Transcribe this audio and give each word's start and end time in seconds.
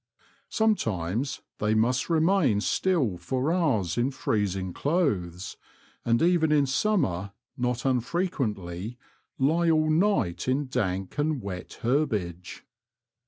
Some 0.49 0.73
times 0.73 1.41
they 1.59 1.75
must 1.75 2.09
remain 2.09 2.59
still 2.61 3.17
for 3.19 3.53
hours 3.53 3.99
in 3.99 4.09
freezing 4.09 4.73
clothes; 4.73 5.57
and 6.03 6.23
even 6.23 6.51
in 6.51 6.65
summer 6.65 7.33
not 7.55 7.85
unfrequently 7.85 8.97
lie 9.37 9.69
all 9.69 9.91
night 9.91 10.47
in 10.47 10.65
dank 10.65 11.19
and 11.19 11.39
wet 11.39 11.81
herbage. 11.83 12.65